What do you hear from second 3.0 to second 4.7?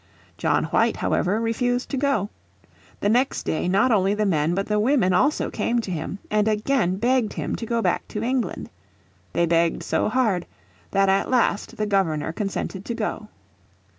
The next day not only the men but